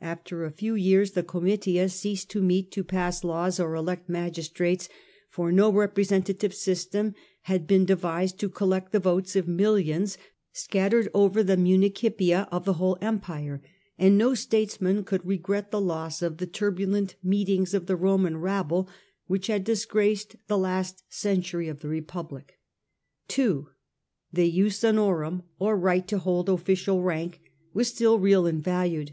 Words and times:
After 0.00 0.44
a 0.44 0.50
few 0.50 0.74
years 0.74 1.12
the 1.12 1.22
j.jussuf 1.22 1.26
Comitia 1.28 1.88
ceased 1.88 2.30
to 2.30 2.42
meet 2.42 2.72
to 2.72 2.82
pass 2.82 3.22
laws 3.22 3.60
or 3.60 3.76
elect 3.76 4.08
fragii. 4.08 4.12
magistrates, 4.12 4.88
for 5.30 5.52
no 5.52 5.70
representative 5.70 6.52
system 6.52 7.14
had 7.42 7.68
been 7.68 7.84
de 7.84 7.94
vised 7.94 8.40
to 8.40 8.48
collect 8.48 8.90
the 8.90 8.98
votes 8.98 9.36
of 9.36 9.46
millions 9.46 10.18
scattered 10.50 11.08
over 11.14 11.44
the 11.44 11.56
municipia 11.56 12.48
of 12.50 12.64
the 12.64 12.72
whole 12.72 12.98
Empire, 13.00 13.62
and 13.96 14.18
no 14.18 14.34
statesman 14.34 15.04
could 15.04 15.24
regret 15.24 15.70
the 15.70 15.80
loss 15.80 16.22
of 16.22 16.38
the 16.38 16.46
turbulent 16.48 17.14
meetings 17.22 17.72
of 17.72 17.86
the 17.86 17.94
Roman 17.94 18.36
rabble 18.38 18.88
which 19.28 19.46
had 19.46 19.62
disgraced 19.62 20.34
the 20.48 20.58
last 20.58 21.04
century 21.08 21.68
of 21.68 21.82
the 21.82 21.88
Re 21.88 22.00
public. 22.00 22.58
2. 23.28 23.68
The 24.32 24.50
jus 24.50 24.80
honorum^ 24.80 25.44
or 25.60 25.78
right 25.78 26.08
to 26.08 26.18
hold 26.18 26.48
official 26.48 27.00
rank, 27.00 27.40
was 27.72 27.86
still 27.86 28.18
real 28.18 28.44
and 28.44 28.60
valued. 28.60 29.12